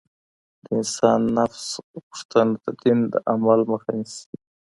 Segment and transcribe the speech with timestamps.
[0.63, 4.25] د انسان نفس غوښتنې د دين د عمل مخه نيسي.